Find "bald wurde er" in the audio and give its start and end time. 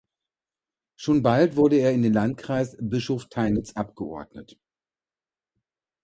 1.21-1.91